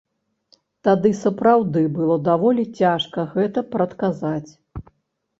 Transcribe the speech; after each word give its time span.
Тады 0.85 1.09
сапраўды 1.17 1.83
было 1.97 2.15
даволі 2.29 2.63
цяжка 2.79 3.25
гэта 3.35 3.63
прадказаць. 3.75 4.51